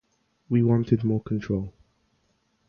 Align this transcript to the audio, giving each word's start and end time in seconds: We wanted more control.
We 0.49 0.63
wanted 0.63 1.03
more 1.03 1.21
control. 1.21 1.75